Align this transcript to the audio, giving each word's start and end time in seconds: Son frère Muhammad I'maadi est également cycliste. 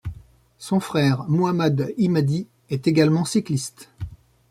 Son 0.57 0.79
frère 0.79 1.25
Muhammad 1.29 1.93
I'maadi 1.95 2.47
est 2.71 2.87
également 2.87 3.23
cycliste. 3.23 3.91